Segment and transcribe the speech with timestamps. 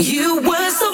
[0.00, 0.87] You were so